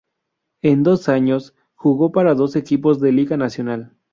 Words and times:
En 0.63 0.81
dos 0.81 1.09
años 1.09 1.53
jugó 1.75 2.11
para 2.11 2.33
dos 2.33 2.55
equipos 2.55 2.99
de 2.99 3.11
Liga 3.11 3.37
Nacional 3.37 3.93